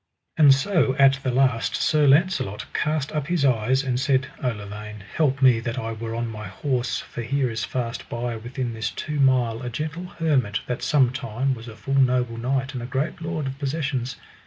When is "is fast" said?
7.51-8.09